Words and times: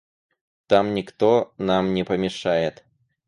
Там 0.65 0.95
никто 0.95 1.53
нам 1.59 1.93
не 1.93 2.03
помешает». 2.03 2.83